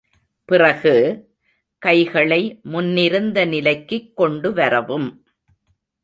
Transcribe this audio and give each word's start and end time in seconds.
பிறகு, 0.45 1.27
கைகளை 1.77 2.59
முன்னிருந்த 2.63 3.45
நிலைக்குக் 3.45 4.15
கொண்டு 4.15 4.53
வரவும். 4.53 5.25